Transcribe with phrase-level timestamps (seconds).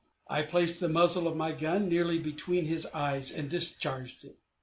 [0.27, 4.39] I placed the muzzle of my gun nearly between his eyes and discharged it.